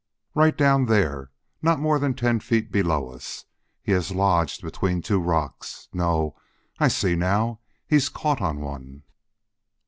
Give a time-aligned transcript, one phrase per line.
[0.33, 1.29] "Right down there,
[1.61, 3.45] not more than ten feet below us.
[3.83, 6.35] He has lodged between two rocks no,
[6.79, 9.03] I see now, he's caught on one."